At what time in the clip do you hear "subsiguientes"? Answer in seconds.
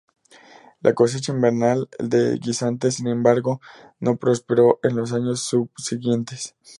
5.41-6.55